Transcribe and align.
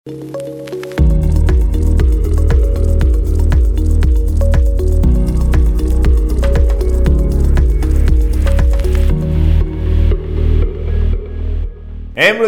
امروز 0.00 0.12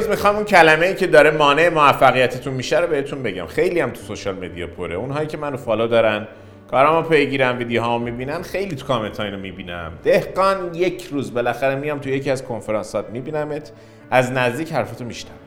می‌خوام 0.09 0.37
اون 0.37 0.45
کلمه 0.45 0.87
ای 0.87 0.95
که 0.95 1.07
داره 1.07 1.30
مانع 1.30 1.69
موفقیتتون 1.69 2.54
میشه 2.54 2.79
رو 2.79 2.87
بهتون 2.87 3.23
بگم. 3.23 3.46
خیلی 3.46 3.80
هم 3.80 3.91
تو 3.91 4.00
social 4.00 4.34
media 4.34 4.66
پره. 4.66 4.95
اونهایی 4.95 5.27
که 5.27 5.37
منو 5.37 5.57
follow 5.57 5.87
دارن 5.87 6.29
کارامو 6.71 7.09
پیگیرن 7.09 7.59
ویدیوهامو 7.59 8.05
می‌بینن 8.05 8.43
خیلی 8.43 8.77
تو 8.77 8.87
کامنت 8.87 9.21
اینو 9.21 9.39
می‌بینم. 9.39 9.93
دهقان 10.05 10.75
یک 10.75 11.09
روز 11.11 11.34
بالاخره 11.34 11.75
میام 11.75 11.98
تو 11.98 12.09
یکی 12.09 12.30
از 12.30 12.45
کنفرانسات 12.45 13.11
میبینمت. 13.11 13.73
از 14.11 14.32
نزدیک 14.32 14.73
حرفتو 14.73 15.05
میشنم 15.05 15.41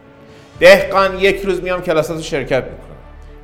دهقان 0.60 1.20
یک 1.20 1.42
روز 1.42 1.64
میام 1.64 1.82
کلاساتو 1.82 2.22
شرکت 2.22 2.64
می‌کنم. 2.64 2.96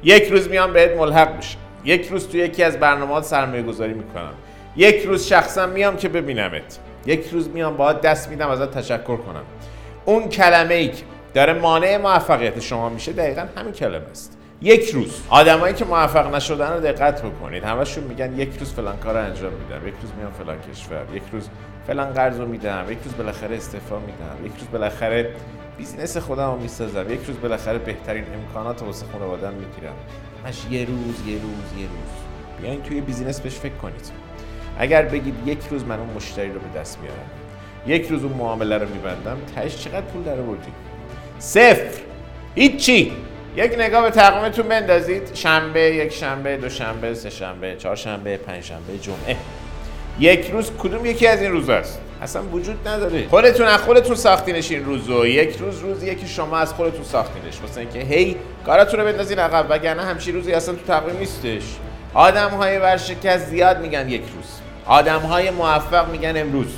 یک 0.04 0.24
روز 0.24 0.50
میام 0.50 0.74
بهت 0.74 0.98
ملحق 0.98 1.36
میشم. 1.36 1.58
یک 1.86 2.08
روز 2.08 2.28
تو 2.28 2.38
یکی 2.38 2.64
از 2.64 2.80
برنامه‌ها 2.80 3.22
سرمایه 3.22 3.64
گذاری 3.64 3.94
می‌کنم. 3.94 4.34
یک 4.78 5.04
روز 5.04 5.28
شخصا 5.28 5.66
میام 5.66 5.98
که 5.98 6.10
ببینمت. 6.10 6.80
یک 7.06 7.28
روز 7.32 7.50
میام 7.50 7.78
باهات 7.78 8.02
دست 8.02 8.30
میدم 8.30 8.50
ازت 8.50 8.72
تشکر 8.72 9.18
کنم. 9.18 9.44
اون 10.06 10.30
کلمه 10.30 10.74
ای 10.74 10.88
که 10.88 11.04
داره 11.34 11.54
مانع 11.54 11.98
موفقیت 11.98 12.60
شما 12.60 12.90
میشه 12.90 13.12
دقیقا 13.12 13.46
همین 13.58 13.74
کلمه 13.74 14.10
است. 14.12 14.38
یک 14.62 14.90
روز. 14.90 15.22
آدمایی 15.30 15.74
که 15.74 15.86
موفق 15.86 16.36
نشدن 16.36 16.74
رو 16.74 16.80
دقت 16.80 17.22
بکنید. 17.22 17.64
همشون 17.64 18.04
میگن 18.04 18.40
یک 18.40 18.58
روز 18.60 18.74
فلان 18.74 18.98
کار 18.98 19.14
رو 19.14 19.26
انجام 19.26 19.54
میدم 19.54 19.88
یک 19.88 19.94
روز 20.02 20.12
میام 20.18 20.32
فلان 20.32 20.58
کشور 20.72 21.06
یک 21.14 21.24
روز 21.32 21.50
فلان 21.88 22.14
قرض 22.14 22.40
رو 22.40 22.48
میدم 22.48 22.86
یک 22.90 22.98
روز 23.06 23.14
بالاخره 23.14 23.56
استعفا 23.56 24.00
میدم 24.00 24.46
یک 24.46 24.52
روز 24.60 24.68
بالاخره 24.72 25.30
business 25.78 26.18
خودم 26.18 26.52
رو 26.52 26.58
می‌سازم 26.60 27.14
یک 27.14 27.20
روز 27.28 27.40
بالاخره 27.40 27.78
بهترین 27.78 28.24
امکانات 28.34 28.82
واسه 28.84 29.06
خانواده‌ام 29.12 29.54
می‌گیرم. 29.54 29.94
همش 30.46 30.66
یه 30.72 30.86
روز 30.86 31.28
یه 31.28 31.34
روز 31.34 31.82
یه 31.82 31.88
روز. 31.88 32.62
بیاین 32.62 32.82
توی 32.82 33.02
business 33.02 33.40
بهش 33.40 33.56
فکر 33.56 33.74
کنید. 33.74 34.12
اگر 34.80 35.02
بگید 35.02 35.36
یک 35.46 35.60
روز 35.72 35.86
من 35.86 36.00
اون 36.00 36.10
مشتری 36.16 36.54
رو 36.54 36.60
به 36.60 36.80
دست 36.80 37.00
میارم 37.00 37.30
یک 37.88 38.08
روز 38.08 38.24
اون 38.24 38.34
معامله 38.34 38.78
رو 38.78 38.90
میبندم 38.90 39.38
تهش 39.56 39.76
چقدر 39.76 40.02
پول 40.02 40.24
در 40.24 40.40
آوردی؟ 40.40 40.72
صفر. 41.40 42.02
هیچی. 42.56 43.12
یک 43.56 43.76
نگاه 43.78 44.04
به 44.04 44.10
تقویمتون 44.10 44.68
بندازید. 44.68 45.30
شنبه 45.34 45.80
یک 45.80 46.14
شنبه 46.14 46.58
دو 46.58 46.70
شنبه 46.70 47.14
سه 47.14 47.30
شنبه 47.30 47.76
چهار 47.76 47.96
شنبه 47.96 48.38
پنج 48.38 48.64
شنبه 48.64 48.98
جمعه. 49.02 49.38
یک 50.20 50.52
روز 50.52 50.72
کدوم 50.80 51.06
یکی 51.06 51.28
از 51.28 51.42
این 51.42 51.52
روزاست 51.52 52.00
اصلا 52.22 52.42
وجود 52.42 52.88
نداره. 52.88 53.28
خودتون 53.28 53.68
از 53.68 53.82
خودتون 53.82 54.16
ساختینش 54.16 54.72
این 54.72 54.86
روزو 54.86 55.26
یک 55.26 55.58
روز 55.58 55.80
روز 55.80 56.04
یکی 56.04 56.28
شما 56.28 56.58
از 56.58 56.74
خودتون 56.74 57.04
ساختینش. 57.04 57.62
واسه 57.62 57.82
اینکه 57.82 58.00
هی 58.00 58.36
کاراتون 58.66 59.00
رو 59.00 59.06
بندازین 59.06 59.40
عقب 59.40 59.66
وگرنه 59.70 60.02
همچین 60.02 60.36
روزی 60.36 60.54
اصلا 60.54 60.76
تو 60.76 60.82
تقویم 60.88 61.18
نیستش. 61.18 61.64
آدم 62.14 62.50
های 62.50 62.78
ورشکست 62.78 63.46
زیاد 63.46 63.82
میگن 63.82 64.10
یک 64.10 64.22
روز. 64.22 64.46
آدم 64.86 65.20
های 65.20 65.50
موفق 65.50 66.12
میگن 66.12 66.38
امروز. 66.38 66.74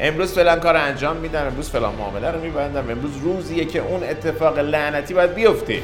امروز 0.00 0.32
فلان 0.32 0.60
کار 0.60 0.76
انجام 0.76 1.16
میدم 1.16 1.46
امروز 1.46 1.70
فلان 1.70 1.94
معامله 1.94 2.30
رو 2.30 2.40
میبندم 2.40 2.90
امروز 2.90 3.16
روزیه 3.16 3.64
که 3.64 3.78
اون 3.78 4.02
اتفاق 4.02 4.58
لعنتی 4.58 5.14
باید 5.14 5.34
بیفته. 5.34 5.78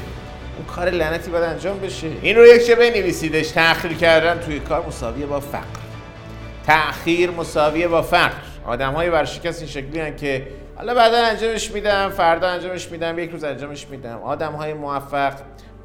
اون 0.63 0.75
کار 0.75 0.91
لعنتی 0.91 1.31
باید 1.31 1.45
انجام 1.45 1.79
بشه. 1.79 2.07
این 2.23 2.37
رو 2.37 2.47
یک 2.47 2.67
چه 2.67 2.75
بنویسیدش. 2.75 3.49
تأخیر 3.49 3.93
کردن 3.93 4.41
توی 4.41 4.61
کار 4.61 4.87
مساویه 4.87 5.27
با 5.27 5.41
فقر. 5.41 5.65
تأخیر 6.67 7.31
مساویه 7.31 7.89
با 7.89 8.03
فقر. 8.03 8.43
آدم 8.67 8.93
های 8.93 9.09
ورشکست 9.09 9.63
این 9.63 9.71
شکلی 9.71 10.01
هن 10.01 10.17
که 10.17 10.47
حالا 10.77 10.95
بعدا 10.95 11.17
انجامش 11.17 11.71
میدم 11.71 12.09
فردا 12.09 12.49
انجامش 12.49 12.91
میدم 12.91 13.19
یک 13.19 13.31
روز 13.31 13.45
انجامش 13.45 13.89
میدم. 13.89 14.19
آدم 14.19 14.53
های 14.53 14.75
موفق 14.75 15.33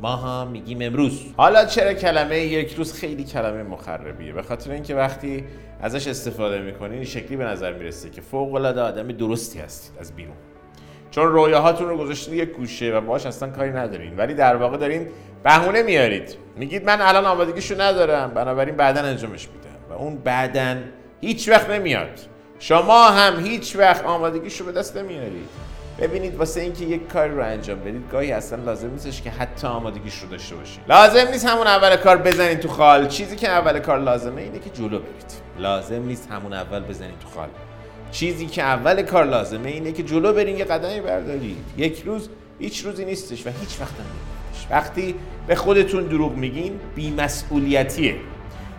ما 0.02 0.16
هم 0.16 0.48
میگیم 0.48 0.82
امروز. 0.82 1.20
حالا 1.38 1.66
چرا 1.66 1.94
کلمه 1.94 2.40
یک 2.40 2.74
روز 2.74 2.94
خیلی 2.94 3.24
کلمه 3.24 3.64
مخربیه؟ 3.64 4.34
به 4.34 4.42
خاطر 4.42 4.72
اینکه 4.72 4.96
وقتی 4.96 5.44
ازش 5.82 6.08
استفاده 6.08 6.60
می‌کنین 6.62 6.94
این 6.94 7.04
شکلی 7.04 7.38
به 7.38 7.44
نظر 7.44 7.74
می‌رسه 7.74 8.10
که 8.10 8.22
فوق 8.22 8.54
العاده 8.54 8.82
آدم 8.82 9.08
درستی 9.08 9.60
هستید 9.60 10.00
از 10.00 10.16
بیرون. 10.16 10.36
چون 11.18 11.28
رویاهاتون 11.28 11.90
رو 11.90 11.98
گذاشتین 11.98 12.34
یک 12.34 12.50
گوشه 12.50 12.92
و 12.92 13.02
باش 13.02 13.26
اصلا 13.26 13.50
کاری 13.50 13.72
ندارین. 13.72 14.18
ولی 14.18 14.34
در 14.34 14.56
واقع 14.56 14.78
دارین 14.78 15.08
بهونه 15.44 15.84
میارید. 15.84 16.36
میگید 16.58 16.86
من 16.86 17.02
الان 17.02 17.26
آمادگیشو 17.26 17.82
ندارم. 17.82 18.32
بنابراین 18.34 18.76
بعدا 18.76 19.02
انجامش 19.02 19.48
میدم. 19.48 19.90
و 19.90 19.94
اون 19.94 20.18
بعدا 20.18 20.76
هیچ 21.22 21.50
وقت 21.50 21.70
نمیاد. 21.70 22.20
شما 22.60 23.10
هم 23.10 23.46
هیچ 23.46 23.76
وقت 23.76 24.06
آمادگیشو 24.06 24.66
به 24.66 24.72
دست 24.72 24.98
نمیارید. 24.98 25.50
ببینید 26.00 26.36
واسه 26.36 26.62
اینکه 26.62 26.86
یک 26.86 27.08
کاری 27.08 27.36
رو 27.36 27.44
انجام 27.44 27.80
بدید 27.80 28.12
گاهی 28.12 28.32
اصلا 28.32 28.64
لازم 28.64 28.90
نیستش 28.90 29.22
که 29.22 29.30
حتی 29.30 29.68
آمادگیش 29.68 30.20
رو 30.20 30.30
داشته 30.30 30.56
باشید. 30.56 30.80
لازم 30.88 31.28
نیست 31.32 31.46
همون 31.46 31.68
اول 31.68 31.96
کار 31.96 32.18
بزنید 32.18 32.60
تو 32.60 32.68
خال. 32.68 33.08
چیزی 33.08 33.36
که 33.36 33.50
اول 33.50 33.80
کار 33.80 34.00
لازمه 34.00 34.42
اینه 34.42 34.60
که 34.60 34.70
جلو 34.70 35.00
برید. 35.00 35.34
لازم 35.60 36.02
نیست 36.02 36.32
همون 36.32 36.54
اول 36.54 36.80
بزنید 36.80 37.20
تو 37.20 37.28
خال. 37.30 37.48
چیزی 38.12 38.46
که 38.46 38.64
اول 38.64 39.02
کار 39.02 39.26
لازمه 39.26 39.70
اینه 39.70 39.92
که 39.92 40.04
جلو 40.04 40.34
برین 40.34 40.58
یه 40.58 40.66
قدمی 40.66 41.02
بردارید 41.02 41.58
یک 41.78 42.04
روز 42.06 42.30
هیچ 42.60 42.86
روزی 42.86 43.06
نیستش 43.06 43.48
و 43.48 43.50
هیچ 43.50 43.82
وقت 43.82 43.94
نمیادش 43.94 44.68
وقتی 44.72 45.16
به 45.48 45.56
خودتون 45.56 46.04
دروغ 46.04 46.36
میگین 46.36 46.80
بیمسئولیتیه. 46.96 48.16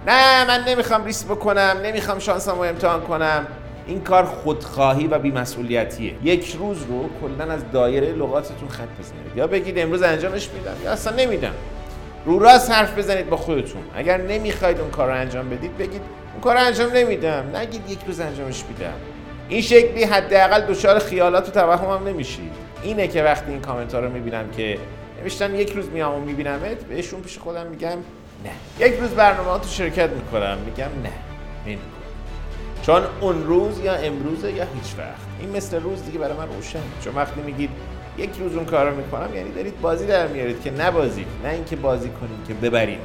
نه 0.06 0.44
من 0.44 0.64
نمی‌خوام 0.68 1.04
ریسک 1.04 1.26
بکنم 1.26 1.76
نمی‌خوام 1.84 2.18
شانسمو 2.18 2.60
امتحان 2.60 3.00
کنم. 3.00 3.46
این 3.86 4.00
کار 4.00 4.24
خودخواهی 4.24 5.06
و 5.06 5.18
بیمسئولیتیه. 5.18 6.14
یک 6.22 6.56
روز 6.58 6.82
رو 6.82 7.10
کلا 7.20 7.52
از 7.52 7.60
دایره 7.72 8.12
لغاتتون 8.12 8.68
خط 8.68 8.88
بزنید. 9.00 9.36
یا 9.36 9.46
بگید 9.46 9.78
امروز 9.78 10.02
انجامش 10.02 10.48
میدم 10.50 10.74
یا 10.84 10.92
اصلا 10.92 11.16
نمیدم. 11.16 11.54
رو 12.24 12.38
راست 12.38 12.70
حرف 12.70 12.98
بزنید 12.98 13.30
با 13.30 13.36
خودتون. 13.36 13.82
اگر 13.94 14.20
نمی‌خواید 14.20 14.80
اون 14.80 14.90
کار 14.90 15.08
رو 15.08 15.14
انجام 15.14 15.48
بدید 15.48 15.78
بگید 15.78 16.02
اون 16.32 16.40
کار 16.40 16.54
رو 16.54 16.60
انجام 16.60 16.92
نمیدم. 16.92 17.44
نگید 17.56 17.90
یک 17.90 17.98
روز 18.06 18.20
انجامش 18.20 18.64
میدم. 18.68 18.92
این 19.48 19.60
شکلی 19.60 20.04
حداقل 20.04 20.60
دچار 20.60 20.98
خیالات 20.98 21.48
و 21.48 21.50
توهم 21.50 21.90
هم 21.98 22.08
نمیشید 22.08 22.52
اینه 22.82 23.08
که 23.08 23.22
وقتی 23.22 23.50
این 23.50 23.60
کامنت 23.60 23.94
ها 23.94 24.00
رو 24.00 24.10
می‌بینم 24.10 24.50
که 24.50 24.78
نوشتن 25.22 25.54
یک 25.54 25.72
روز 25.72 25.88
میام 25.88 26.14
و 26.14 26.20
میبینمت 26.20 26.84
بهشون 26.84 27.20
پیش 27.20 27.38
خودم 27.38 27.66
میگم 27.66 27.98
نه. 28.44 28.86
یک 28.86 28.94
روز 29.00 29.10
برنامه 29.10 29.60
تو 29.60 29.68
شرکت 29.68 30.10
می‌کنم 30.10 30.58
میگم 30.66 30.84
نه. 30.84 31.12
نمی‌کنم. 31.66 31.82
چون 32.82 33.02
اون 33.20 33.46
روز 33.46 33.78
یا 33.78 33.94
امروزه 33.94 34.52
یا 34.52 34.64
هیچ 34.64 34.94
وقت. 34.98 35.20
این 35.40 35.56
مثل 35.56 35.80
روز 35.80 36.04
دیگه 36.04 36.18
برای 36.18 36.36
من 36.36 36.48
روشن. 36.48 36.82
چون 37.04 37.14
وقتی 37.14 37.40
میگید 37.40 37.70
یک 38.18 38.30
روز 38.40 38.56
اون 38.56 38.64
کار 38.64 38.90
رو 38.90 38.96
می‌کنم 38.96 39.34
یعنی 39.34 39.52
دارید 39.52 39.80
بازی 39.80 40.06
در 40.06 40.26
میارید 40.26 40.62
که 40.62 40.70
نبازید 40.70 41.26
نه 41.44 41.50
اینکه 41.50 41.76
بازی 41.76 42.08
کنید 42.08 42.48
که 42.48 42.54
ببرید. 42.54 43.00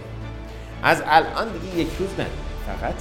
از 0.84 1.04
الان 1.08 1.48
دیگه 1.48 1.78
یک 1.78 1.90
روز 2.00 2.10
نه. 2.20 2.26
فقط 2.68 2.94